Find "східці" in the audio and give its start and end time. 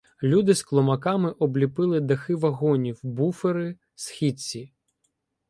3.95-4.73